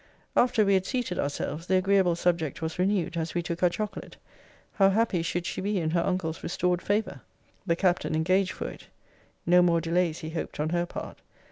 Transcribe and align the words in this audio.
After 0.35 0.65
we 0.65 0.73
had 0.73 0.87
seated 0.87 1.19
ourselves, 1.19 1.67
the 1.67 1.75
agreeable 1.75 2.15
subject 2.15 2.59
was 2.59 2.79
renewed, 2.79 3.15
as 3.17 3.35
we 3.35 3.43
took 3.43 3.61
our 3.61 3.69
chocolate. 3.69 4.17
How 4.73 4.89
happy 4.89 5.21
should 5.21 5.45
she 5.45 5.61
be 5.61 5.77
in 5.77 5.91
her 5.91 6.01
uncle's 6.03 6.41
restored 6.41 6.81
favour! 6.81 7.21
The 7.67 7.75
Captain 7.75 8.15
engaged 8.15 8.53
for 8.53 8.67
it 8.67 8.87
No 9.45 9.61
more 9.61 9.79
delays, 9.79 10.21
he 10.21 10.31
hoped, 10.31 10.59
on 10.59 10.69
her 10.69 10.87
part! 10.87 11.19